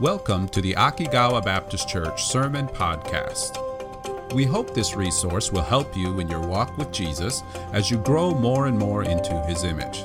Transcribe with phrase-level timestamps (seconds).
[0.00, 4.32] Welcome to the Akigawa Baptist Church Sermon Podcast.
[4.32, 7.42] We hope this resource will help you in your walk with Jesus
[7.74, 10.00] as you grow more and more into his image.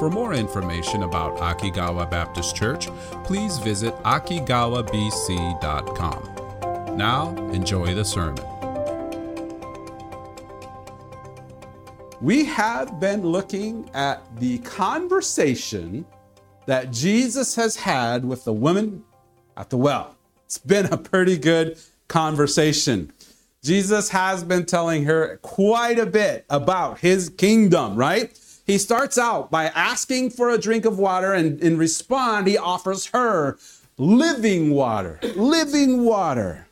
[0.00, 2.88] For more information about Akigawa Baptist Church,
[3.22, 6.96] please visit akigawabc.com.
[6.96, 8.44] Now, enjoy the sermon.
[12.20, 16.04] We have been looking at the conversation
[16.66, 19.04] that Jesus has had with the woman
[19.56, 20.16] at the well.
[20.46, 23.12] It's been a pretty good conversation.
[23.62, 28.38] Jesus has been telling her quite a bit about his kingdom, right?
[28.66, 33.06] He starts out by asking for a drink of water, and in response, he offers
[33.06, 33.58] her
[33.98, 35.20] living water.
[35.36, 36.66] Living water.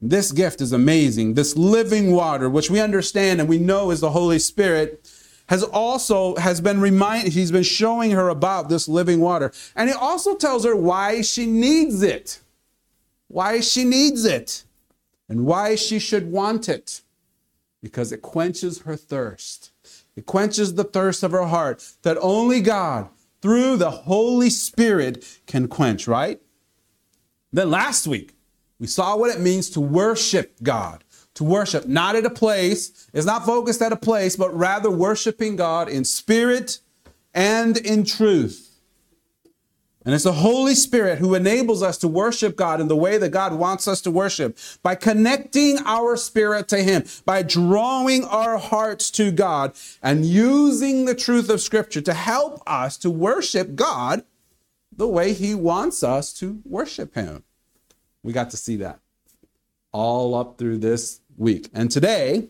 [0.00, 1.34] This gift is amazing.
[1.34, 5.08] This living water, which we understand and we know is the Holy Spirit,
[5.46, 9.52] has also has been remind he's been showing her about this living water.
[9.76, 12.40] And he also tells her why she needs it.
[13.28, 14.64] Why she needs it
[15.28, 17.02] and why she should want it.
[17.82, 19.70] Because it quenches her thirst.
[20.16, 23.08] It quenches the thirst of her heart that only God
[23.42, 26.40] through the Holy Spirit can quench, right?
[27.52, 28.34] Then last week,
[28.78, 31.03] we saw what it means to worship God
[31.34, 33.08] to worship, not at a place.
[33.12, 36.78] It's not focused at a place, but rather worshiping God in spirit
[37.34, 38.70] and in truth.
[40.04, 43.30] And it's the Holy Spirit who enables us to worship God in the way that
[43.30, 49.10] God wants us to worship by connecting our spirit to Him, by drawing our hearts
[49.12, 54.24] to God, and using the truth of Scripture to help us to worship God
[54.94, 57.42] the way He wants us to worship Him.
[58.22, 59.00] We got to see that
[59.90, 61.68] all up through this week.
[61.74, 62.48] And today,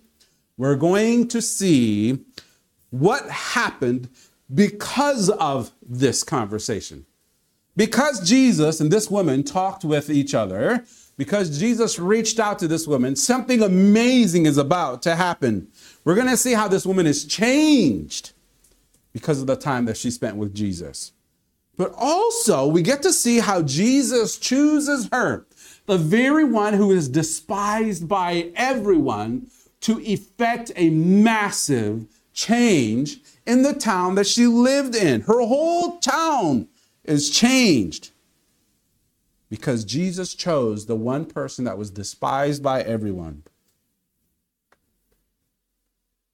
[0.56, 2.20] we're going to see
[2.90, 4.08] what happened
[4.52, 7.06] because of this conversation.
[7.76, 10.84] Because Jesus and this woman talked with each other,
[11.16, 15.68] because Jesus reached out to this woman, something amazing is about to happen.
[16.04, 18.32] We're going to see how this woman is changed
[19.12, 21.12] because of the time that she spent with Jesus.
[21.76, 25.46] But also, we get to see how Jesus chooses her
[25.86, 29.48] the very one who is despised by everyone,
[29.80, 35.20] to effect a massive change in the town that she lived in.
[35.22, 36.68] Her whole town
[37.04, 38.10] is changed
[39.50, 43.42] because Jesus chose the one person that was despised by everyone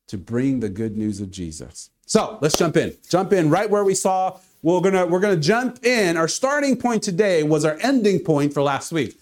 [0.07, 1.91] to bring the good news of Jesus.
[2.07, 2.97] So let's jump in.
[3.09, 4.39] Jump in right where we saw.
[4.63, 6.17] We're gonna we're gonna jump in.
[6.17, 9.20] Our starting point today was our ending point for last week.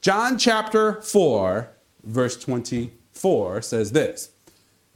[0.00, 1.70] John chapter 4,
[2.04, 4.30] verse 24 says this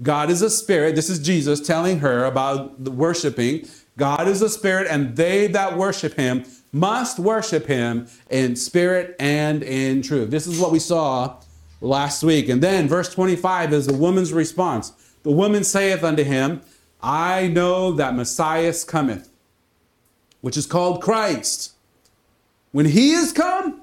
[0.00, 0.94] God is a spirit.
[0.94, 3.66] This is Jesus telling her about the worshiping.
[3.98, 9.62] God is a spirit, and they that worship him must worship him in spirit and
[9.62, 10.30] in truth.
[10.30, 11.36] This is what we saw
[11.82, 12.48] last week.
[12.48, 14.92] And then verse 25 is the woman's response.
[15.22, 16.62] The woman saith unto him,
[17.02, 19.28] I know that Messiah cometh,
[20.40, 21.72] which is called Christ.
[22.70, 23.81] When he is come,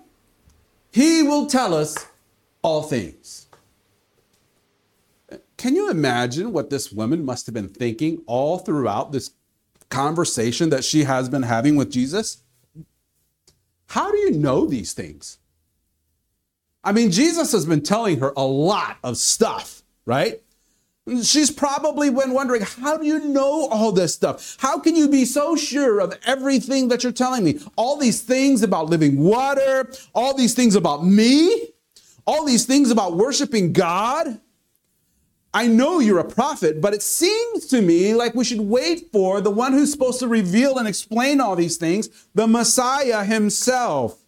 [1.00, 2.08] he will tell us
[2.62, 3.48] all things.
[5.56, 9.32] Can you imagine what this woman must have been thinking all throughout this
[9.88, 12.44] conversation that she has been having with Jesus?
[13.88, 15.38] How do you know these things?
[16.84, 20.42] I mean, Jesus has been telling her a lot of stuff, right?
[21.24, 24.58] She's probably been wondering, how do you know all this stuff?
[24.60, 27.60] How can you be so sure of everything that you're telling me?
[27.76, 31.70] All these things about living water, all these things about me,
[32.28, 34.40] all these things about worshiping God.
[35.52, 39.42] I know you're a prophet, but it seems to me like we should wait for
[39.42, 44.24] the one who's supposed to reveal and explain all these things, the Messiah himself.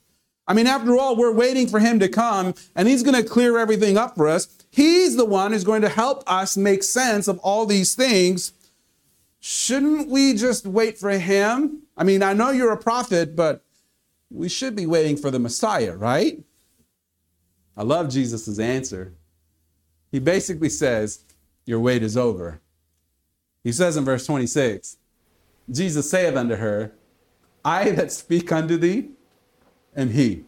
[0.48, 3.60] I mean, after all, we're waiting for him to come and he's going to clear
[3.60, 4.48] everything up for us.
[4.72, 8.54] He's the one who's going to help us make sense of all these things.
[9.42, 11.84] Shouldn't we just wait for him?
[11.98, 13.66] I mean, I know you're a prophet, but
[14.30, 16.42] we should be waiting for the Messiah, right?
[17.76, 19.14] I love Jesus' answer.
[20.12, 21.26] He basically says,
[21.66, 22.62] Your wait is over.
[23.64, 24.98] He says in verse 26,
[25.70, 26.94] Jesus saith unto her,
[27.64, 29.10] I that speak unto thee
[29.96, 30.46] am he.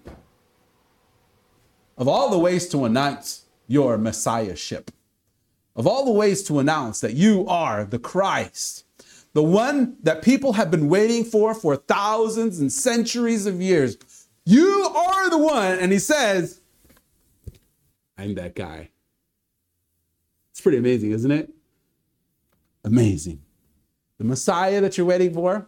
[1.97, 3.42] Of all the ways to announce
[3.73, 4.91] your messiahship,
[5.75, 8.85] of all the ways to announce that you are the Christ,
[9.33, 13.97] the one that people have been waiting for for thousands and centuries of years,
[14.45, 15.79] you are the one.
[15.79, 16.61] And he says,
[18.15, 18.91] I'm that guy.
[20.51, 21.51] It's pretty amazing, isn't it?
[22.83, 23.41] Amazing.
[24.19, 25.67] The Messiah that you're waiting for,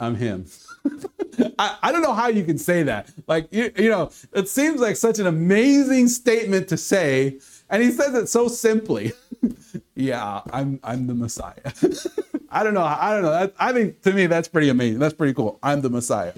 [0.00, 0.46] I'm him.
[1.58, 3.10] I, I don't know how you can say that.
[3.26, 7.38] Like, you, you know, it seems like such an amazing statement to say.
[7.70, 9.12] And he says it so simply.
[9.94, 11.72] yeah, I'm, I'm the Messiah.
[12.50, 12.82] I don't know.
[12.82, 13.50] I don't know.
[13.58, 14.98] I think to me, that's pretty amazing.
[14.98, 15.58] That's pretty cool.
[15.62, 16.34] I'm the Messiah.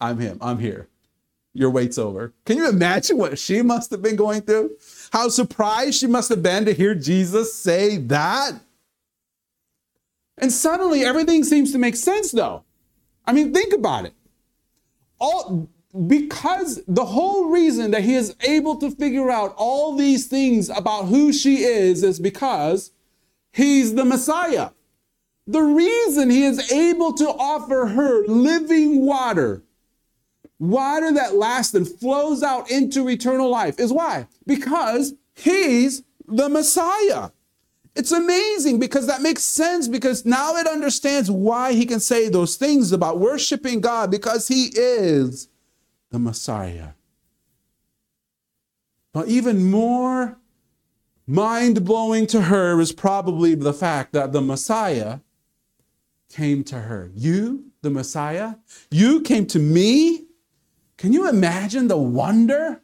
[0.00, 0.38] I'm him.
[0.40, 0.88] I'm here.
[1.54, 2.32] Your wait's over.
[2.46, 4.76] Can you imagine what she must have been going through?
[5.12, 8.52] How surprised she must have been to hear Jesus say that?
[10.38, 12.64] And suddenly everything seems to make sense, though.
[13.26, 14.14] I mean, think about it.
[15.18, 15.68] All
[16.06, 21.06] because the whole reason that he is able to figure out all these things about
[21.06, 22.92] who she is is because
[23.52, 24.70] he's the Messiah.
[25.46, 29.64] The reason he is able to offer her living water,
[30.58, 34.28] water that lasts and flows out into eternal life, is why?
[34.46, 37.30] Because he's the Messiah.
[37.94, 42.56] It's amazing because that makes sense because now it understands why he can say those
[42.56, 45.48] things about worshiping God because he is
[46.10, 46.90] the Messiah.
[49.12, 50.38] But even more
[51.26, 55.20] mind blowing to her is probably the fact that the Messiah
[56.30, 57.10] came to her.
[57.14, 58.54] You, the Messiah,
[58.90, 60.24] you came to me.
[60.96, 62.80] Can you imagine the wonder,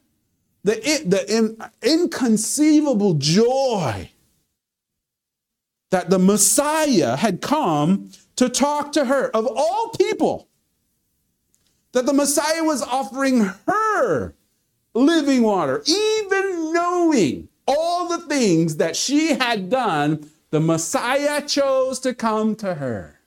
[0.64, 0.74] the,
[1.06, 4.10] the in, inconceivable joy?
[5.90, 10.48] That the Messiah had come to talk to her, of all people,
[11.92, 14.34] that the Messiah was offering her
[14.94, 22.14] living water, even knowing all the things that she had done, the Messiah chose to
[22.14, 23.18] come to her.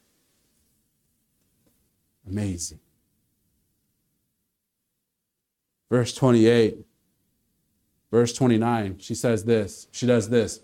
[2.28, 2.80] Amazing.
[5.90, 6.78] Verse 28,
[8.10, 10.62] verse 29, she says this, she does this.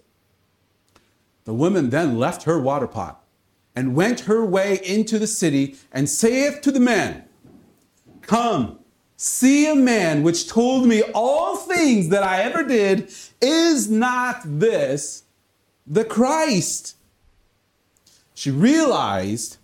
[1.47, 3.23] The woman then left her water pot
[3.73, 7.23] and went her way into the city and saith to the man,
[8.21, 8.79] Come,
[9.15, 13.13] see a man which told me all things that I ever did.
[13.41, 15.23] Is not this
[15.85, 16.97] the Christ?
[18.33, 19.55] She realized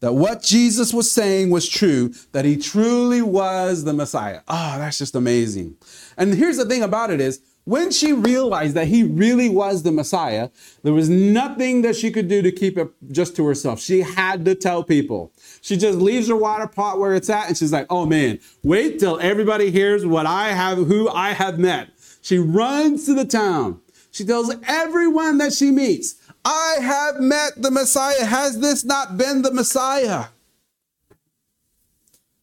[0.00, 4.40] that what Jesus was saying was true, that he truly was the Messiah.
[4.48, 5.76] Oh, that's just amazing.
[6.16, 9.90] And here's the thing about it is, when she realized that he really was the
[9.90, 10.50] Messiah,
[10.84, 13.80] there was nothing that she could do to keep it just to herself.
[13.80, 15.32] She had to tell people.
[15.62, 19.00] She just leaves her water pot where it's at and she's like, oh man, wait
[19.00, 21.88] till everybody hears what I have, who I have met.
[22.22, 23.80] She runs to the town.
[24.12, 26.14] She tells everyone that she meets,
[26.44, 28.26] I have met the Messiah.
[28.26, 30.26] Has this not been the Messiah?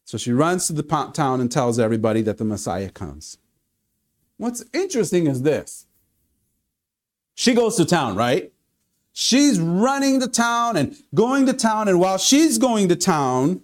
[0.03, 3.37] So she runs to the town and tells everybody that the Messiah comes.
[4.43, 5.85] What's interesting is this.
[7.33, 8.51] She goes to town, right?
[9.13, 11.87] She's running to town and going to town.
[11.87, 13.61] And while she's going to town,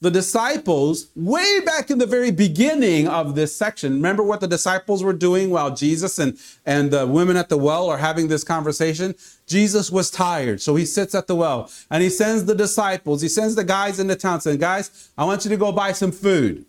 [0.00, 5.02] the disciples, way back in the very beginning of this section, remember what the disciples
[5.02, 9.16] were doing while Jesus and, and the women at the well are having this conversation?
[9.48, 13.28] Jesus was tired, so he sits at the well and he sends the disciples, he
[13.28, 16.64] sends the guys into town saying, Guys, I want you to go buy some food.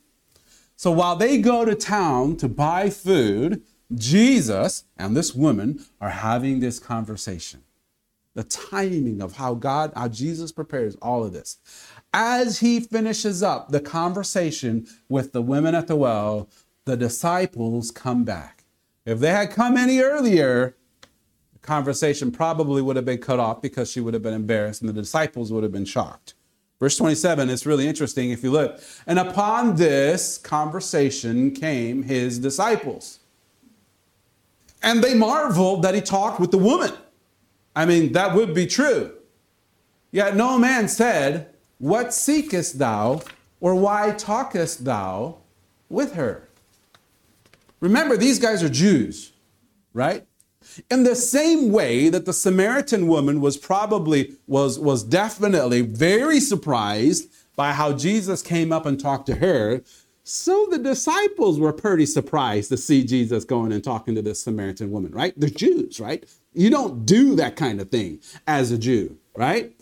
[0.81, 3.61] So while they go to town to buy food,
[3.93, 7.61] Jesus and this woman are having this conversation.
[8.33, 11.59] The timing of how God, how Jesus prepares all of this.
[12.11, 16.49] As he finishes up the conversation with the women at the well,
[16.85, 18.63] the disciples come back.
[19.05, 20.75] If they had come any earlier,
[21.53, 24.89] the conversation probably would have been cut off because she would have been embarrassed and
[24.89, 26.33] the disciples would have been shocked.
[26.81, 28.81] Verse 27, it's really interesting if you look.
[29.05, 33.19] And upon this conversation came his disciples.
[34.81, 36.91] And they marveled that he talked with the woman.
[37.75, 39.13] I mean, that would be true.
[40.11, 43.21] Yet no man said, What seekest thou,
[43.59, 45.37] or why talkest thou
[45.87, 46.49] with her?
[47.79, 49.33] Remember, these guys are Jews,
[49.93, 50.25] right?
[50.89, 57.29] In the same way that the Samaritan woman was probably, was, was definitely very surprised
[57.55, 59.81] by how Jesus came up and talked to her,
[60.23, 64.91] so the disciples were pretty surprised to see Jesus going and talking to this Samaritan
[64.91, 65.33] woman, right?
[65.35, 66.23] They're Jews, right?
[66.53, 69.73] You don't do that kind of thing as a Jew, right?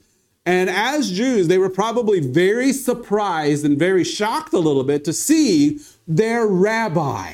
[0.46, 5.14] And as Jews, they were probably very surprised and very shocked a little bit to
[5.14, 7.34] see their rabbi.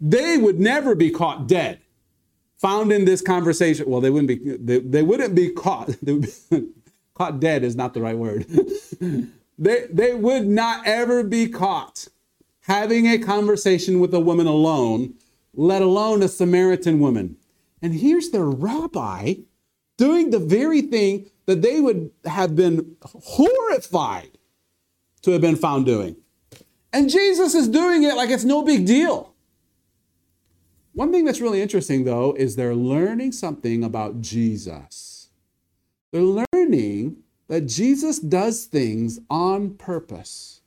[0.00, 1.80] They would never be caught dead
[2.66, 3.88] found in this conversation.
[3.88, 4.56] Well, they wouldn't be.
[4.56, 5.90] They, they wouldn't be caught.
[7.14, 8.44] Caught dead is not the right word.
[9.58, 12.08] they they would not ever be caught
[12.62, 15.14] having a conversation with a woman alone,
[15.54, 17.36] let alone a Samaritan woman.
[17.80, 19.34] And here's their rabbi
[19.96, 24.36] doing the very thing that they would have been horrified
[25.22, 26.16] to have been found doing.
[26.92, 29.35] And Jesus is doing it like it's no big deal.
[30.96, 35.28] One thing that's really interesting, though, is they're learning something about Jesus.
[36.10, 36.22] They're
[36.54, 40.62] learning that Jesus does things on purpose,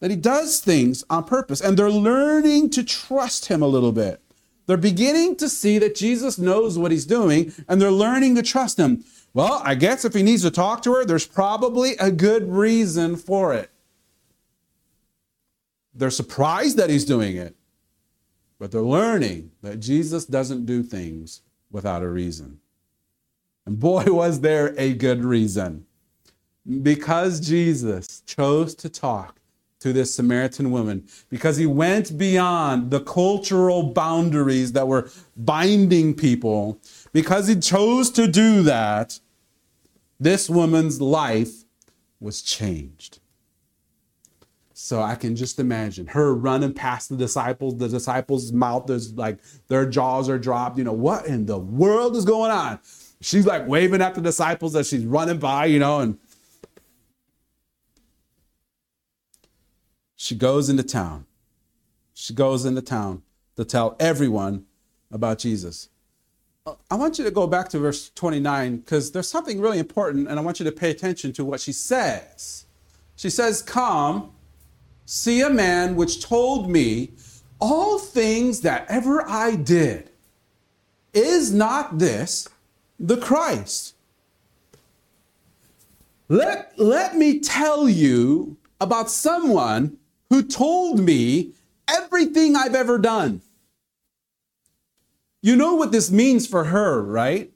[0.00, 4.22] that he does things on purpose, and they're learning to trust him a little bit.
[4.64, 8.78] They're beginning to see that Jesus knows what he's doing, and they're learning to trust
[8.78, 9.04] him.
[9.34, 13.16] Well, I guess if he needs to talk to her, there's probably a good reason
[13.16, 13.70] for it.
[15.92, 17.54] They're surprised that he's doing it,
[18.62, 21.40] but they're learning that Jesus doesn't do things
[21.72, 22.60] without a reason.
[23.66, 25.84] And boy, was there a good reason.
[26.80, 29.40] Because Jesus chose to talk
[29.80, 36.78] to this Samaritan woman, because he went beyond the cultural boundaries that were binding people,
[37.12, 39.18] because he chose to do that,
[40.20, 41.64] this woman's life
[42.20, 43.18] was changed.
[44.92, 47.78] So I can just imagine her running past the disciples.
[47.78, 50.76] The disciples' mouth is like their jaws are dropped.
[50.76, 52.78] You know, what in the world is going on?
[53.22, 56.18] She's like waving at the disciples as she's running by, you know, and
[60.14, 61.24] she goes into town.
[62.12, 63.22] She goes into town
[63.56, 64.66] to tell everyone
[65.10, 65.88] about Jesus.
[66.90, 70.38] I want you to go back to verse 29 because there's something really important, and
[70.38, 72.66] I want you to pay attention to what she says.
[73.16, 74.32] She says, Come
[75.04, 77.12] see a man which told me
[77.60, 80.10] all things that ever I did.
[81.12, 82.48] Is not this
[82.98, 83.94] the Christ?
[86.28, 89.98] Let, let me tell you about someone
[90.30, 91.52] who told me
[91.86, 93.42] everything I've ever done.
[95.42, 97.52] You know what this means for her, right?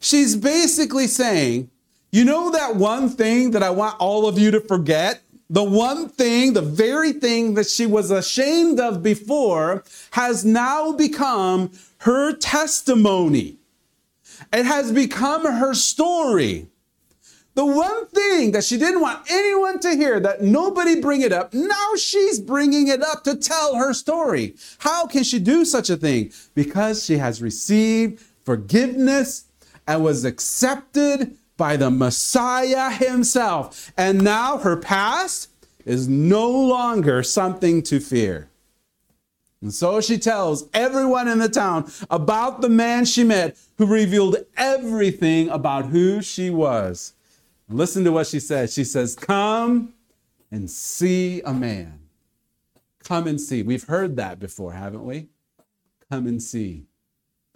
[0.00, 1.70] She's basically saying,
[2.12, 5.22] you know that one thing that I want all of you to forget?
[5.48, 11.70] The one thing, the very thing that she was ashamed of before, has now become
[11.98, 13.58] her testimony.
[14.52, 16.68] It has become her story.
[17.54, 21.54] The one thing that she didn't want anyone to hear, that nobody bring it up,
[21.54, 24.56] now she's bringing it up to tell her story.
[24.78, 26.32] How can she do such a thing?
[26.54, 29.46] Because she has received forgiveness
[29.88, 33.92] and was accepted by the Messiah himself.
[33.96, 35.50] And now her past
[35.84, 38.50] is no longer something to fear.
[39.62, 44.36] And so she tells everyone in the town about the man she met who revealed
[44.56, 47.14] everything about who she was.
[47.68, 48.72] Listen to what she says.
[48.72, 49.94] She says, Come
[50.50, 52.00] and see a man.
[53.02, 53.62] Come and see.
[53.62, 55.28] We've heard that before, haven't we?
[56.10, 56.86] Come and see.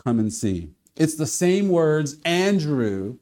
[0.05, 0.71] Come and see.
[0.97, 3.19] It's the same words Andrew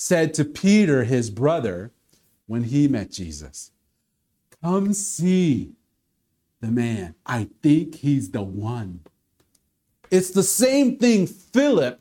[0.00, 1.90] said to Peter, his brother,
[2.46, 3.72] when he met Jesus
[4.62, 5.72] Come see
[6.60, 7.16] the man.
[7.26, 9.00] I think he's the one.
[10.10, 12.00] It's the same thing Philip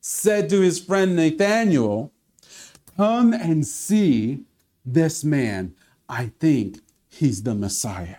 [0.00, 2.10] said to his friend Nathaniel
[2.96, 4.44] Come and see
[4.86, 5.74] this man.
[6.08, 8.16] I think he's the Messiah.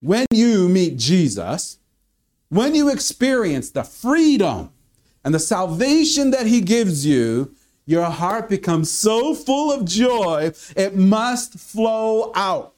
[0.00, 1.78] When you meet Jesus,
[2.48, 4.70] when you experience the freedom
[5.24, 7.54] and the salvation that he gives you,
[7.86, 12.74] your heart becomes so full of joy, it must flow out.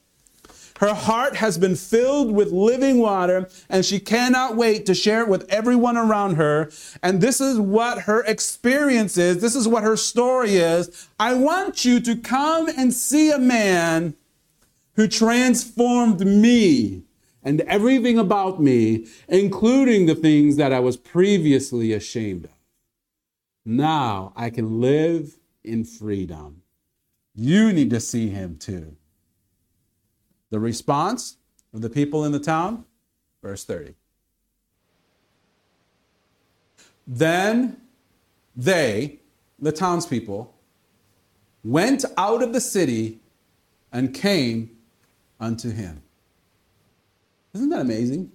[0.79, 5.27] Her heart has been filled with living water, and she cannot wait to share it
[5.27, 6.69] with everyone around her.
[7.01, 9.41] And this is what her experience is.
[9.41, 11.09] This is what her story is.
[11.19, 14.15] I want you to come and see a man
[14.95, 17.03] who transformed me
[17.43, 22.51] and everything about me, including the things that I was previously ashamed of.
[23.65, 26.61] Now I can live in freedom.
[27.35, 28.95] You need to see him too.
[30.49, 31.37] The response
[31.73, 32.85] of the people in the town,
[33.41, 33.93] verse 30.
[37.05, 37.81] Then
[38.55, 39.19] they,
[39.59, 40.53] the townspeople,
[41.63, 43.19] went out of the city
[43.91, 44.77] and came
[45.39, 46.01] unto him.
[47.57, 48.31] Isn't that amazing?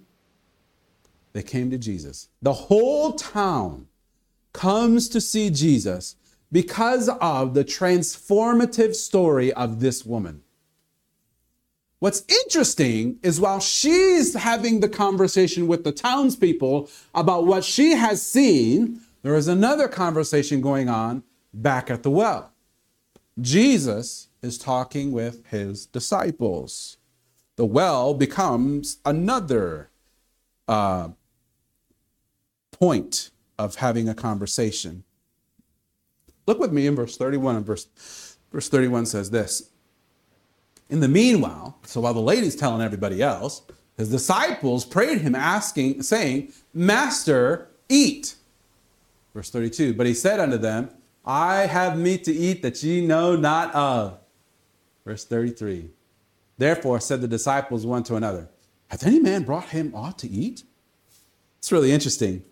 [1.33, 2.29] They came to Jesus.
[2.43, 3.87] The whole town
[4.53, 6.17] comes to see Jesus
[6.51, 10.43] because of the transformative story of this woman.
[12.01, 18.21] What's interesting is while she's having the conversation with the townspeople about what she has
[18.21, 21.23] seen, there is another conversation going on
[21.55, 22.51] back at the well.
[23.41, 26.97] Jesus is talking with his disciples
[27.57, 29.91] the well becomes another
[30.69, 31.09] uh,
[32.71, 35.05] point of having a conversation.
[36.47, 37.87] Look with me in verse 31 and verse
[38.53, 39.71] Verse 31 says this
[40.91, 43.63] In the meanwhile, so while the lady's telling everybody else,
[43.97, 48.37] his disciples prayed him, asking, saying, Master, eat.
[49.35, 50.91] Verse 32 But he said unto them,
[51.25, 54.19] I have meat to eat that ye know not of.
[55.05, 55.91] Verse 33
[56.63, 58.49] Therefore said the disciples one to another,
[58.87, 60.63] Hath any man brought him aught to eat?
[61.59, 62.45] It's really interesting.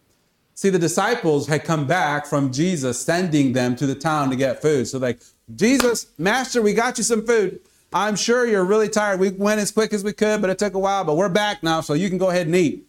[0.55, 4.61] See, the disciples had come back from Jesus sending them to the town to get
[4.61, 4.89] food.
[4.89, 5.23] So, like,
[5.55, 7.61] Jesus, Master, we got you some food.
[7.93, 9.21] I'm sure you're really tired.
[9.21, 11.63] We went as quick as we could, but it took a while, but we're back
[11.63, 12.89] now, so you can go ahead and eat.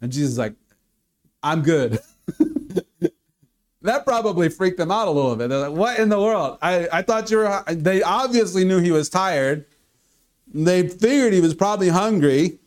[0.00, 0.54] And Jesus is like,
[1.42, 1.98] I'm good.
[3.82, 5.48] that probably freaked them out a little bit.
[5.48, 6.58] They're like, what in the world?
[6.62, 9.66] I, I thought you were, they obviously knew he was tired.
[10.52, 12.58] They figured he was probably hungry.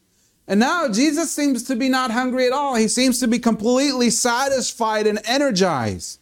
[0.48, 2.76] And now Jesus seems to be not hungry at all.
[2.76, 6.20] He seems to be completely satisfied and energized.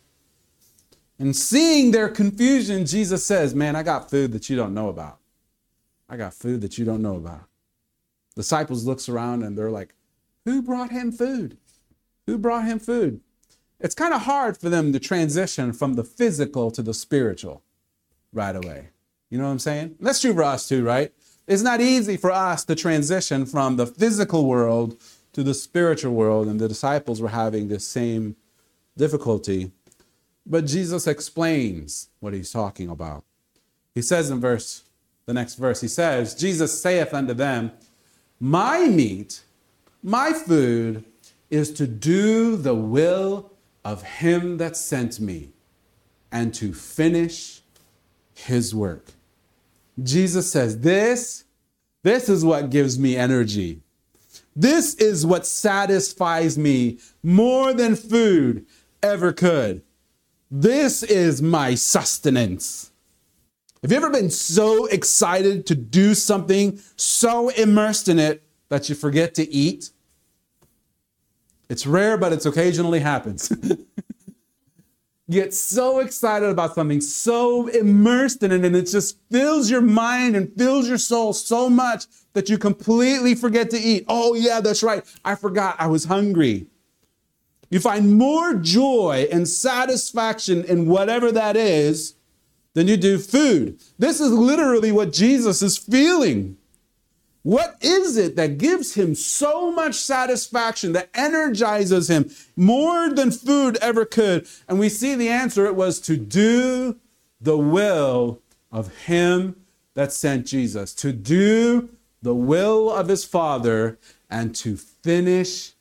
[1.17, 5.19] And seeing their confusion, Jesus says, Man, I got food that you don't know about.
[6.09, 7.43] I got food that you don't know about.
[8.35, 9.93] Disciples looks around and they're like,
[10.45, 11.57] Who brought him food?
[12.25, 13.21] Who brought him food?
[13.79, 17.63] It's kind of hard for them to transition from the physical to the spiritual
[18.31, 18.89] right away.
[19.29, 19.95] You know what I'm saying?
[19.99, 21.11] That's true for us too, right?
[21.51, 24.95] It's not easy for us to transition from the physical world
[25.33, 28.37] to the spiritual world, and the disciples were having this same
[28.95, 29.73] difficulty.
[30.45, 33.25] But Jesus explains what he's talking about.
[33.93, 34.83] He says in verse,
[35.25, 37.73] the next verse, he says, Jesus saith unto them,
[38.39, 39.43] My meat,
[40.01, 41.03] my food,
[41.49, 43.51] is to do the will
[43.83, 45.49] of him that sent me
[46.31, 47.59] and to finish
[48.35, 49.07] his work.
[50.01, 51.45] Jesus says, This,
[52.03, 53.81] this is what gives me energy.
[54.55, 58.65] This is what satisfies me more than food
[59.01, 59.81] ever could.
[60.49, 62.91] This is my sustenance.
[63.81, 68.95] Have you ever been so excited to do something, so immersed in it that you
[68.95, 69.91] forget to eat?
[71.69, 73.51] It's rare, but it occasionally happens.
[75.31, 80.35] get so excited about something, so immersed in it, and it just fills your mind
[80.35, 84.05] and fills your soul so much that you completely forget to eat.
[84.07, 85.03] Oh, yeah, that's right.
[85.25, 86.67] I forgot I was hungry.
[87.69, 92.15] You find more joy and satisfaction in whatever that is
[92.73, 93.79] than you do food.
[93.97, 96.57] This is literally what Jesus is feeling.
[97.43, 103.77] What is it that gives him so much satisfaction, that energizes him more than food
[103.81, 104.47] ever could?
[104.67, 106.97] And we see the answer it was to do
[107.39, 109.55] the will of him
[109.95, 111.89] that sent Jesus, to do
[112.21, 113.97] the will of his Father,
[114.29, 115.73] and to finish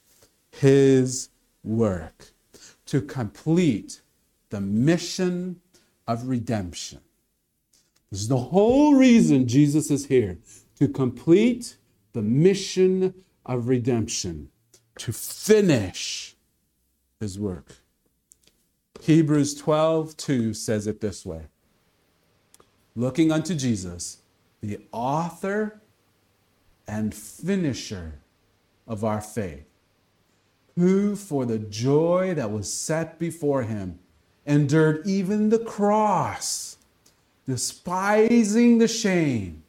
[0.51, 1.29] his
[1.63, 2.33] work,
[2.87, 4.01] to complete
[4.49, 5.61] the mission
[6.09, 7.01] of redemption.
[8.11, 10.39] This is the whole reason Jesus is here
[10.81, 11.77] to complete
[12.15, 13.15] the mission
[13.45, 14.49] of redemption,
[14.97, 16.35] to finish
[17.21, 17.77] his work.
[19.03, 21.47] Hebrews 12, 2 says it this way
[22.97, 24.23] Looking unto Jesus,
[24.63, 25.83] the author
[26.89, 28.15] and finisher
[28.89, 29.67] of our faith,
[30.77, 33.99] who for the joy that was set before him
[34.47, 36.79] endured even the cross,
[37.47, 39.60] despising the shame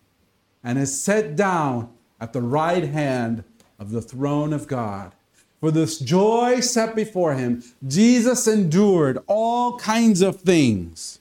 [0.63, 3.43] and is set down at the right hand
[3.79, 5.13] of the throne of God.
[5.59, 11.19] For this joy set before him, Jesus endured all kinds of things.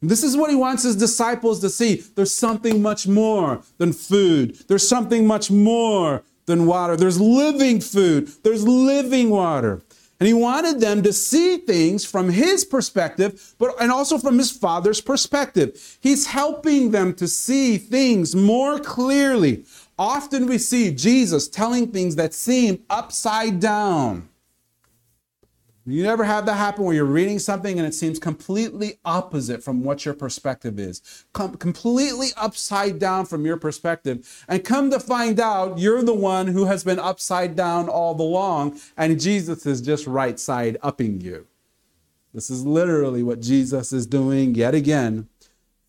[0.00, 2.02] This is what he wants his disciples to see.
[2.16, 4.56] There's something much more than food.
[4.66, 6.96] There's something much more than water.
[6.96, 8.28] There's living food.
[8.42, 9.80] There's living water.
[10.22, 14.52] And he wanted them to see things from his perspective, but and also from his
[14.52, 15.98] father's perspective.
[16.00, 19.64] He's helping them to see things more clearly.
[19.98, 24.28] Often we see Jesus telling things that seem upside down.
[25.84, 29.82] You never have that happen where you're reading something and it seems completely opposite from
[29.82, 34.44] what your perspective is, Com- completely upside down from your perspective.
[34.48, 38.78] And come to find out, you're the one who has been upside down all along,
[38.96, 41.48] and Jesus is just right side upping you.
[42.32, 45.28] This is literally what Jesus is doing yet again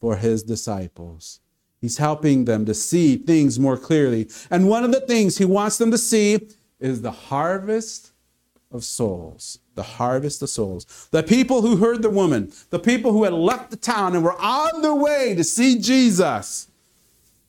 [0.01, 1.39] for his disciples.
[1.79, 4.27] He's helping them to see things more clearly.
[4.49, 6.47] And one of the things he wants them to see
[6.79, 8.12] is the harvest
[8.73, 11.07] of souls the harvest of souls.
[11.11, 14.39] The people who heard the woman, the people who had left the town and were
[14.39, 16.67] on their way to see Jesus.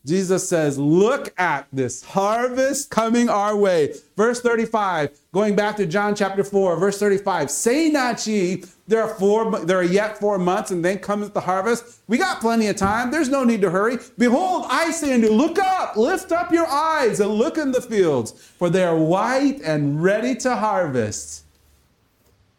[0.06, 3.94] Jesus says, Look at this harvest coming our way.
[4.16, 9.14] Verse 35, going back to John chapter 4, verse 35 Say not ye, there are
[9.14, 12.00] four, there are yet four months, and then cometh the harvest.
[12.06, 13.10] We got plenty of time.
[13.10, 13.98] There's no need to hurry.
[14.18, 17.80] Behold, I say unto you, look up, lift up your eyes, and look in the
[17.80, 21.44] fields, for they are white and ready to harvest.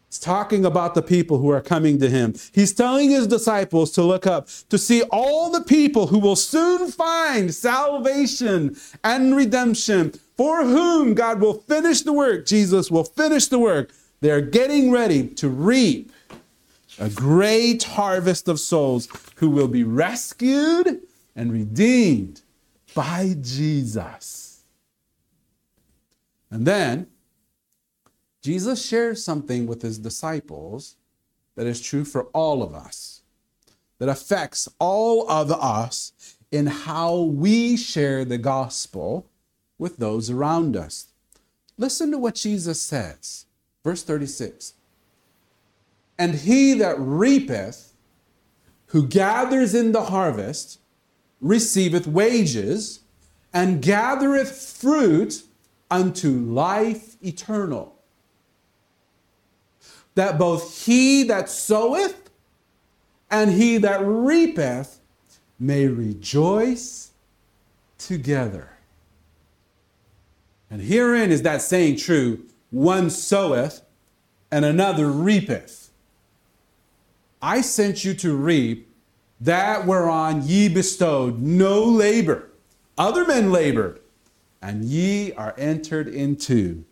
[0.08, 2.34] He's talking about the people who are coming to him.
[2.52, 6.90] He's telling his disciples to look up, to see all the people who will soon
[6.90, 12.46] find salvation and redemption, for whom God will finish the work.
[12.46, 13.90] Jesus will finish the work.
[14.20, 16.12] They're getting ready to reap
[16.98, 21.00] a great harvest of souls who will be rescued
[21.34, 22.42] and redeemed
[22.94, 24.62] by Jesus.
[26.50, 27.08] And then
[28.46, 30.94] Jesus shares something with his disciples
[31.56, 33.22] that is true for all of us,
[33.98, 39.26] that affects all of us in how we share the gospel
[39.78, 41.08] with those around us.
[41.76, 43.46] Listen to what Jesus says.
[43.82, 44.74] Verse 36
[46.16, 47.94] And he that reapeth,
[48.90, 50.78] who gathers in the harvest,
[51.40, 53.00] receiveth wages,
[53.52, 55.42] and gathereth fruit
[55.90, 57.95] unto life eternal
[60.16, 62.30] that both he that soweth
[63.30, 64.98] and he that reapeth
[65.58, 67.12] may rejoice
[67.98, 68.70] together.
[70.70, 73.82] And herein is that saying true one soweth
[74.50, 75.90] and another reapeth.
[77.40, 78.92] I sent you to reap
[79.40, 82.50] that whereon ye bestowed no labor.
[82.98, 84.00] Other men labored,
[84.62, 86.84] and ye are entered into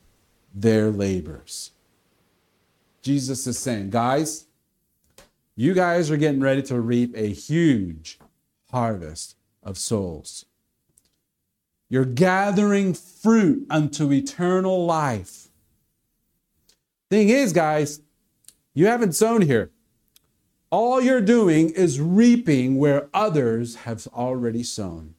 [0.55, 1.71] their labors.
[3.05, 4.47] Jesus is saying, guys,
[5.55, 8.19] you guys are getting ready to reap a huge
[8.71, 10.47] harvest of souls.
[11.91, 15.49] You're gathering fruit unto eternal life.
[17.11, 18.01] Thing is, guys,
[18.73, 19.71] you haven't sown here.
[20.71, 25.15] All you're doing is reaping where others have already sown.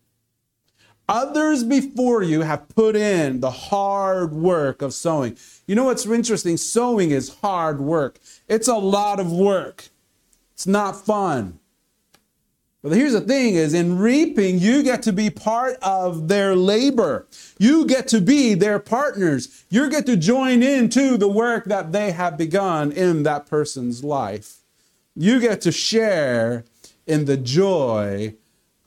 [1.08, 5.38] Others before you have put in the hard work of sowing.
[5.68, 6.58] You know what's interesting?
[6.58, 8.20] Sowing is hard work.
[8.48, 9.90] It's a lot of work.
[10.54, 11.60] It's not fun.
[12.82, 17.28] But here's the thing is in reaping, you get to be part of their labor.
[17.58, 19.66] You get to be their partners.
[19.70, 24.58] You get to join into the work that they have begun in that person's life.
[25.16, 26.66] You get to share
[27.08, 28.36] in the joy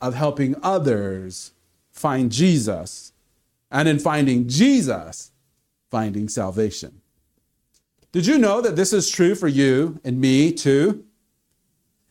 [0.01, 1.53] of helping others
[1.99, 3.13] find Jesus,
[3.71, 5.33] and in finding Jesus,
[5.91, 7.01] finding salvation.
[8.13, 11.05] Did you know that this is true for you and me too?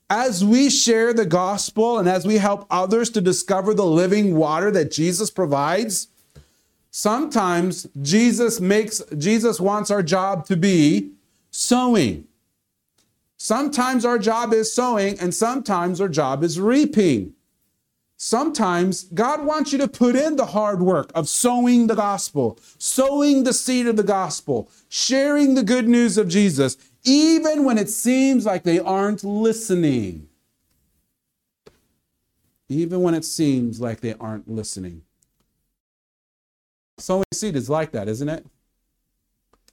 [0.10, 4.72] As we share the gospel and as we help others to discover the living water
[4.72, 6.08] that Jesus provides,
[6.92, 11.12] sometimes Jesus makes Jesus wants our job to be
[11.52, 12.26] sowing.
[13.38, 17.34] Sometimes our job is sowing and sometimes our job is reaping.
[18.20, 23.44] Sometimes God wants you to put in the hard work of sowing the gospel, sowing
[23.44, 28.44] the seed of the gospel, sharing the good news of Jesus, even when it seems
[28.44, 30.28] like they aren't listening.
[32.70, 35.04] Even when it seems like they aren't listening.
[36.98, 38.46] Sowing seed is like that, isn't it?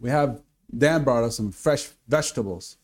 [0.01, 0.43] We have,
[0.77, 2.77] Dan brought us some fresh vegetables.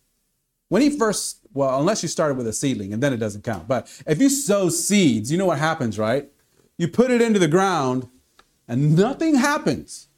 [0.71, 3.67] When he first well, unless you started with a seedling and then it doesn't count.
[3.67, 6.29] But if you sow seeds, you know what happens, right?
[6.79, 8.09] You put it into the ground
[8.69, 10.09] and nothing happens.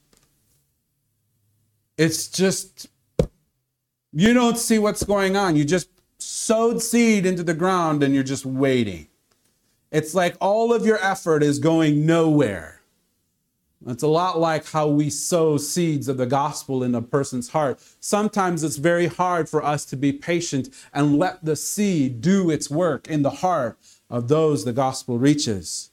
[1.96, 2.88] It's just,
[4.12, 5.56] you don't see what's going on.
[5.56, 5.88] You just
[6.18, 9.08] sowed seed into the ground and you're just waiting.
[9.90, 12.81] It's like all of your effort is going nowhere.
[13.86, 17.80] It's a lot like how we sow seeds of the gospel in a person's heart.
[17.98, 22.70] Sometimes it's very hard for us to be patient and let the seed do its
[22.70, 25.90] work in the heart of those the gospel reaches.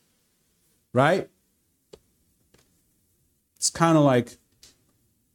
[0.93, 1.29] Right?
[3.55, 4.37] It's kind of like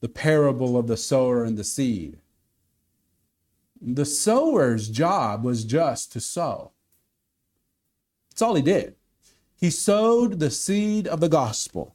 [0.01, 2.19] the parable of the sower and the seed.
[3.81, 6.71] The sower's job was just to sow.
[8.31, 8.95] That's all he did.
[9.57, 11.95] He sowed the seed of the gospel.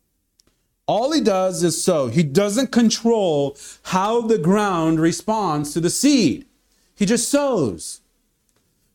[0.90, 2.08] All he does is sow.
[2.08, 6.48] He doesn't control how the ground responds to the seed.
[6.96, 8.02] He just sows.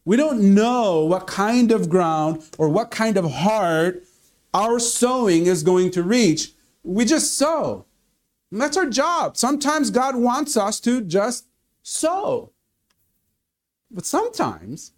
[0.04, 4.02] We don't know what kind of ground or what kind of heart
[4.52, 6.50] our sowing is going to reach.
[6.82, 7.86] We just sow.
[8.50, 9.36] And that's our job.
[9.36, 11.46] Sometimes God wants us to just
[11.84, 12.50] sow.
[13.88, 14.94] But sometimes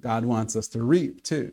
[0.00, 1.52] God wants us to reap too.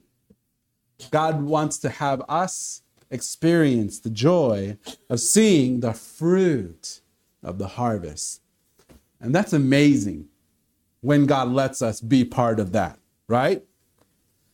[1.11, 4.77] God wants to have us experience the joy
[5.09, 7.01] of seeing the fruit
[7.43, 8.41] of the harvest.
[9.19, 10.27] And that's amazing
[11.01, 13.63] when God lets us be part of that, right?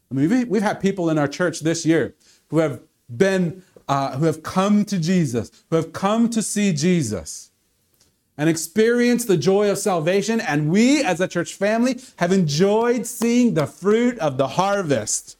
[0.09, 2.15] I mean, we've had people in our church this year
[2.49, 2.81] who have
[3.15, 7.51] been, uh, who have come to Jesus, who have come to see Jesus
[8.37, 10.41] and experienced the joy of salvation.
[10.41, 15.37] And we, as a church family, have enjoyed seeing the fruit of the harvest,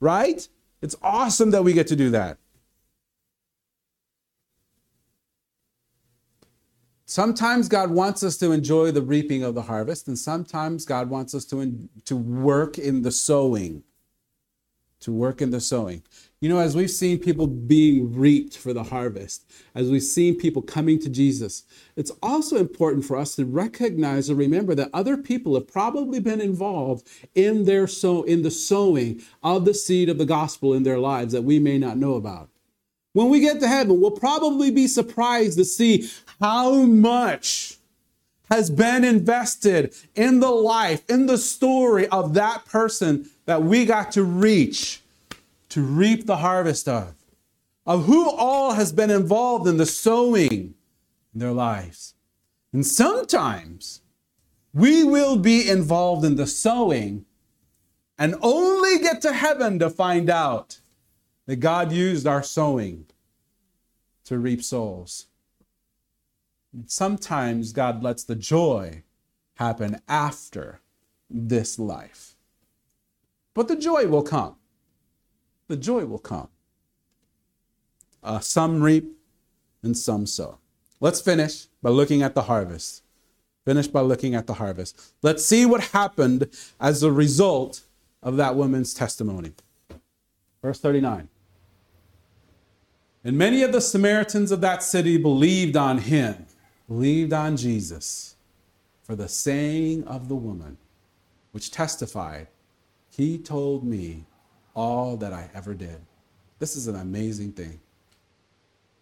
[0.00, 0.46] right?
[0.82, 2.38] It's awesome that we get to do that.
[7.06, 11.34] Sometimes God wants us to enjoy the reaping of the harvest, and sometimes God wants
[11.34, 13.82] us to, in, to work in the sowing.
[15.00, 16.02] To work in the sowing.
[16.40, 20.62] You know, as we've seen people being reaped for the harvest, as we've seen people
[20.62, 21.64] coming to Jesus,
[21.94, 26.40] it's also important for us to recognize and remember that other people have probably been
[26.40, 30.98] involved in their sow in the sowing of the seed of the gospel in their
[30.98, 32.48] lives that we may not know about.
[33.14, 37.78] When we get to heaven, we'll probably be surprised to see how much
[38.50, 44.12] has been invested in the life, in the story of that person that we got
[44.12, 45.00] to reach,
[45.70, 47.14] to reap the harvest of,
[47.86, 50.74] of who all has been involved in the sowing in
[51.34, 52.14] their lives.
[52.72, 54.00] And sometimes
[54.72, 57.24] we will be involved in the sowing
[58.18, 60.80] and only get to heaven to find out
[61.46, 63.06] that God used our sowing
[64.24, 65.26] to reap souls.
[66.86, 69.04] Sometimes God lets the joy
[69.56, 70.80] happen after
[71.30, 72.36] this life.
[73.54, 74.56] But the joy will come.
[75.68, 76.48] The joy will come.
[78.22, 79.12] Uh, some reap
[79.82, 80.58] and some sow.
[81.00, 83.02] Let's finish by looking at the harvest.
[83.64, 85.14] Finish by looking at the harvest.
[85.22, 86.48] Let's see what happened
[86.80, 87.82] as a result
[88.22, 89.52] of that woman's testimony.
[90.62, 91.28] Verse 39.
[93.24, 96.46] And many of the Samaritans of that city believed on him,
[96.86, 98.36] believed on Jesus,
[99.02, 100.76] for the saying of the woman,
[101.52, 102.48] which testified,
[103.10, 104.26] He told me
[104.74, 106.00] all that I ever did.
[106.58, 107.80] This is an amazing thing.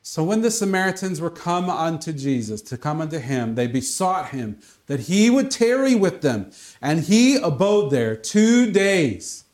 [0.02, 4.58] So when the Samaritans were come unto Jesus, to come unto him, they besought him
[4.86, 6.50] that he would tarry with them.
[6.80, 9.44] And he abode there two days.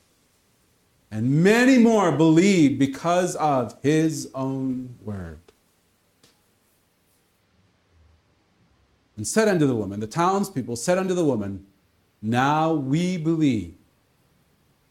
[1.10, 5.40] And many more believed because of his own word.
[9.16, 11.66] And said unto the woman, the townspeople said unto the woman,
[12.22, 13.74] Now we believe,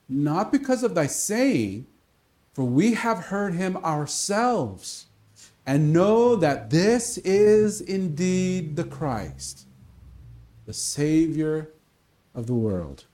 [0.09, 1.87] not because of thy saying,
[2.53, 5.05] for we have heard him ourselves,
[5.65, 9.65] and know that this is indeed the Christ,
[10.65, 11.69] the Savior
[12.33, 13.05] of the world.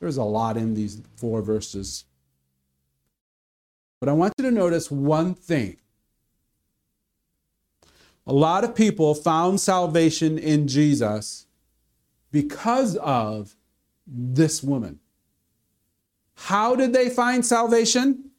[0.00, 2.04] There's a lot in these four verses.
[4.00, 5.78] But I want you to notice one thing.
[8.26, 11.46] A lot of people found salvation in Jesus
[12.30, 13.56] because of
[14.06, 15.00] this woman.
[16.34, 18.30] How did they find salvation?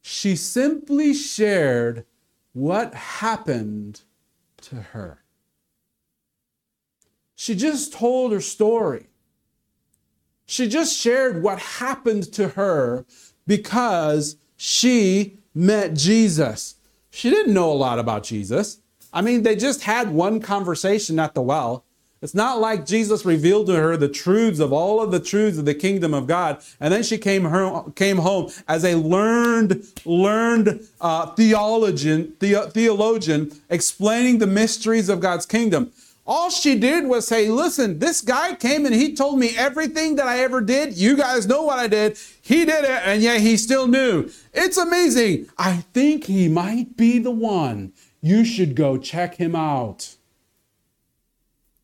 [0.00, 2.04] She simply shared
[2.52, 4.02] what happened
[4.62, 5.22] to her.
[7.34, 9.08] She just told her story.
[10.52, 13.06] She just shared what happened to her
[13.46, 16.74] because she met Jesus.
[17.08, 18.76] She didn't know a lot about Jesus.
[19.14, 21.86] I mean, they just had one conversation at the well.
[22.20, 25.64] It's not like Jesus revealed to her the truths of all of the truths of
[25.64, 30.86] the kingdom of God, and then she came home, came home as a learned, learned
[31.00, 35.92] uh, theologian, the, theologian, explaining the mysteries of God's kingdom.
[36.24, 40.26] All she did was say, Listen, this guy came and he told me everything that
[40.26, 40.96] I ever did.
[40.96, 42.16] You guys know what I did.
[42.40, 44.30] He did it, and yet he still knew.
[44.52, 45.48] It's amazing.
[45.58, 47.92] I think he might be the one.
[48.20, 50.16] You should go check him out.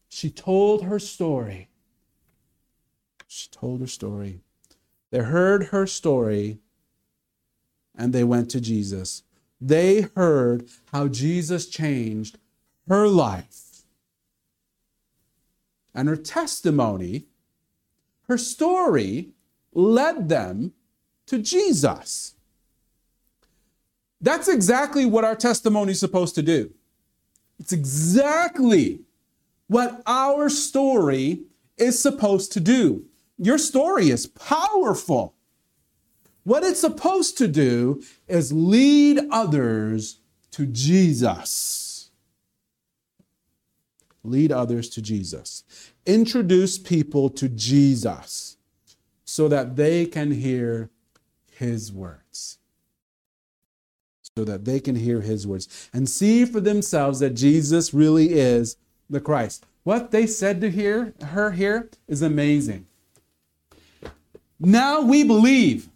[0.09, 1.69] She told her story.
[3.27, 4.41] She told her story.
[5.11, 6.59] They heard her story
[7.97, 9.25] and they went to Jesus.
[9.61, 12.39] They heard how Jesus changed
[12.89, 13.68] her life
[15.99, 17.25] and her testimony,
[18.29, 19.31] her story
[19.73, 20.73] led them
[21.27, 22.35] to Jesus.
[24.21, 26.73] That's exactly what our testimony is supposed to do.
[27.59, 29.01] It's exactly
[29.67, 31.43] what our story
[31.77, 33.05] is supposed to do.
[33.37, 35.35] Your story is powerful.
[36.45, 40.21] What it's supposed to do is lead others
[40.53, 41.88] to Jesus
[44.29, 45.65] lead others to Jesus.
[46.07, 48.57] Introduce people to Jesus
[49.25, 50.91] so that they can hear
[51.51, 52.59] his words.
[54.37, 58.77] So that they can hear his words and see for themselves that Jesus really is
[59.11, 59.67] the Christ.
[59.83, 62.87] What they said to hear, her here is amazing.
[64.61, 65.89] Now we believe,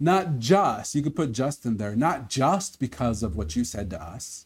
[0.00, 3.90] not just, you could put just in there, not just because of what you said
[3.90, 4.45] to us,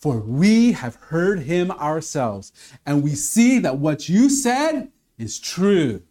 [0.00, 2.52] for we have heard him ourselves,
[2.86, 6.02] and we see that what you said is true.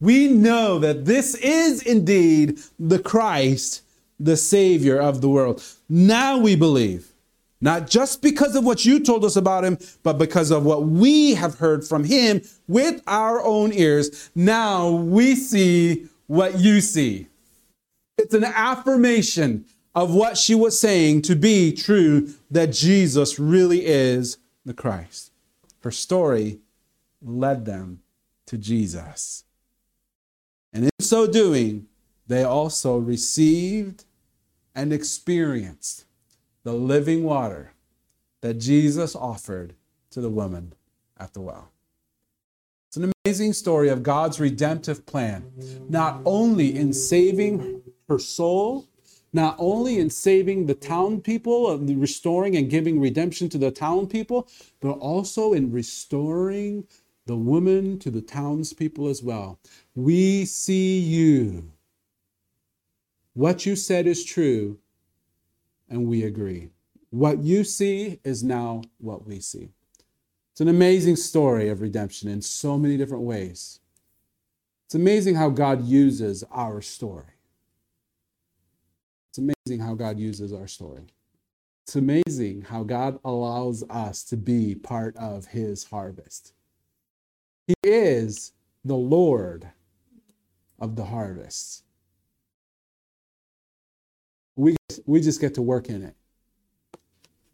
[0.00, 3.82] We know that this is indeed the Christ,
[4.18, 5.62] the Savior of the world.
[5.88, 7.12] Now we believe,
[7.60, 11.34] not just because of what you told us about him, but because of what we
[11.34, 14.30] have heard from him with our own ears.
[14.34, 17.26] Now we see what you see.
[18.16, 24.38] It's an affirmation of what she was saying to be true that Jesus really is
[24.64, 25.32] the Christ.
[25.80, 26.60] Her story
[27.22, 28.00] led them
[28.46, 29.44] to Jesus.
[30.72, 31.86] And in so doing,
[32.26, 34.04] they also received
[34.74, 36.04] and experienced
[36.62, 37.72] the living water
[38.40, 39.74] that Jesus offered
[40.10, 40.74] to the woman
[41.18, 41.70] at the well.
[42.88, 45.50] It's an amazing story of God's redemptive plan,
[45.88, 48.86] not only in saving her soul,
[49.32, 54.06] not only in saving the town people, and restoring and giving redemption to the town
[54.06, 54.48] people,
[54.80, 56.86] but also in restoring
[57.26, 59.58] the woman to the townspeople as well.
[59.94, 61.70] We see you.
[63.34, 64.78] What you said is true,
[65.88, 66.70] and we agree.
[67.10, 69.68] What you see is now what we see.
[70.52, 73.80] It's an amazing story of redemption in so many different ways.
[74.86, 77.37] It's amazing how God uses our story.
[79.38, 81.04] It's amazing how God uses our story.
[81.86, 86.54] It's amazing how God allows us to be part of his harvest.
[87.68, 88.52] He is
[88.84, 89.68] the Lord
[90.80, 91.84] of the harvest.
[94.56, 94.74] We,
[95.06, 96.16] we just get to work in it.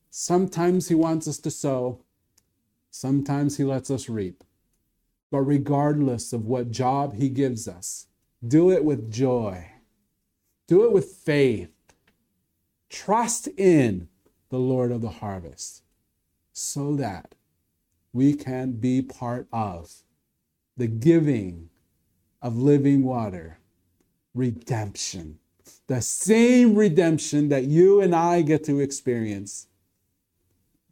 [0.09, 2.01] Sometimes He wants us to sow,
[2.91, 4.43] sometimes He lets us reap.
[5.31, 8.07] But regardless of what job He gives us,
[8.47, 9.67] do it with joy,
[10.67, 11.74] do it with faith.
[12.95, 14.07] Trust in
[14.51, 15.83] the Lord of the harvest
[16.53, 17.35] so that
[18.13, 20.05] we can be part of
[20.77, 21.71] the giving
[22.41, 23.59] of living water,
[24.33, 25.41] redemption.
[25.89, 29.67] The same redemption that you and I get to experience.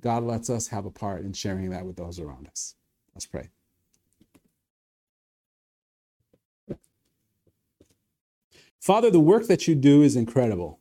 [0.01, 2.75] God lets us have a part in sharing that with those around us.
[3.15, 3.49] Let's pray.
[8.81, 10.81] Father, the work that you do is incredible.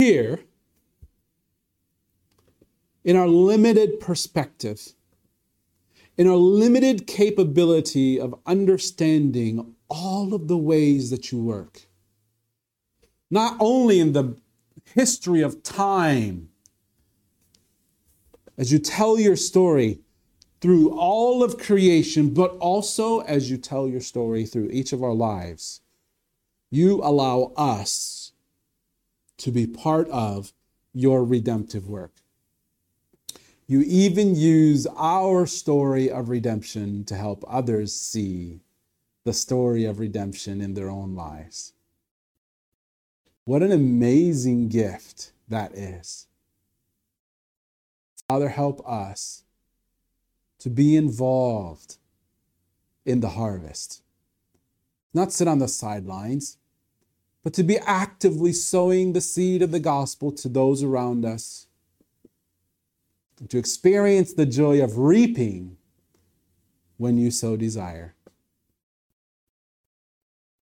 [0.00, 0.40] Here,
[3.04, 4.94] in our limited perspective,
[6.16, 11.82] in our limited capability of understanding all of the ways that you work,
[13.30, 14.38] not only in the
[14.94, 16.48] history of time,
[18.56, 20.00] as you tell your story
[20.62, 25.12] through all of creation, but also as you tell your story through each of our
[25.12, 25.82] lives,
[26.70, 28.19] you allow us
[29.40, 30.52] to be part of
[30.92, 32.12] your redemptive work.
[33.66, 38.60] You even use our story of redemption to help others see
[39.24, 41.72] the story of redemption in their own lives.
[43.44, 46.26] What an amazing gift that is.
[48.28, 49.44] Father, help us
[50.58, 51.96] to be involved
[53.04, 54.02] in the harvest.
[55.14, 56.58] Not sit on the sidelines,
[57.42, 61.66] but to be actively sowing the seed of the gospel to those around us
[63.48, 65.76] to experience the joy of reaping
[66.98, 68.14] when you so desire.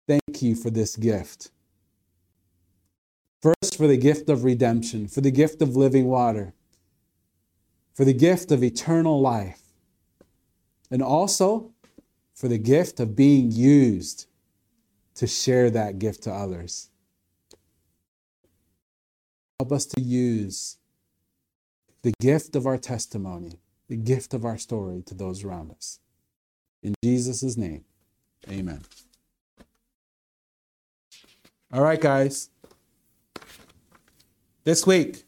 [0.08, 1.50] Thank you for this gift.
[3.42, 6.54] First, for the gift of redemption, for the gift of living water,
[7.92, 9.60] for the gift of eternal life,
[10.90, 11.72] and also
[12.34, 14.26] for the gift of being used
[15.22, 16.90] to share that gift to others.
[19.60, 20.78] Help us to use
[22.02, 26.00] the gift of our testimony, the gift of our story to those around us.
[26.82, 27.84] In Jesus' name,
[28.50, 28.80] amen.
[31.72, 32.50] All right, guys.
[34.64, 35.22] This week,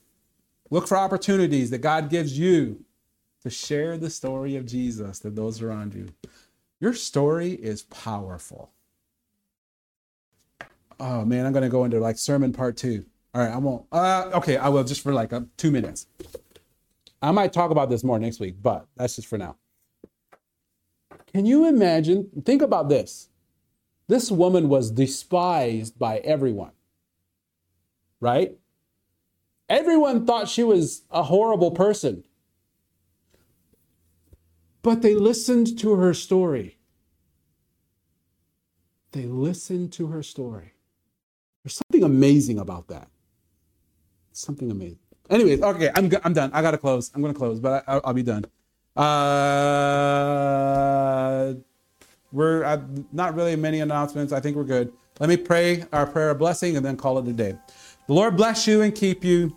[0.71, 2.85] look for opportunities that God gives you
[3.45, 6.09] to share the story of Jesus to those around you.
[6.81, 8.73] Your story is powerful.
[11.01, 13.05] Oh man, I'm going to go into like sermon part two.
[13.35, 13.87] All right, I won't.
[13.91, 16.07] Uh, okay, I will just for like two minutes.
[17.21, 19.57] I might talk about this more next week, but that's just for now.
[21.33, 22.31] Can you imagine?
[22.45, 23.29] Think about this.
[24.07, 26.73] This woman was despised by everyone,
[28.21, 28.57] right?
[29.69, 32.25] Everyone thought she was a horrible person.
[34.83, 36.77] But they listened to her story.
[39.13, 40.74] They listened to her story.
[41.65, 43.09] There's something amazing about that.
[44.33, 44.99] Something amazing.
[45.31, 46.51] Anyways, okay, I'm, I'm done.
[46.53, 47.11] I gotta close.
[47.15, 48.45] I'm gonna close, but I, will be done.
[48.97, 49.05] Uh,
[52.33, 54.33] we're uh, not really many announcements.
[54.33, 54.93] I think we're good.
[55.21, 57.57] Let me pray our prayer of blessing and then call it a day.
[58.07, 59.57] The Lord bless you and keep you.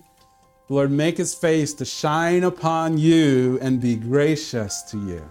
[0.67, 5.27] The Lord make his face to shine upon you and be gracious to you.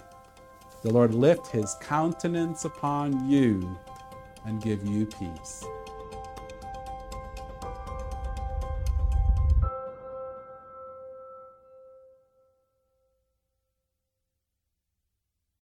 [0.82, 3.78] The Lord lift his countenance upon you
[4.44, 5.64] and give you peace.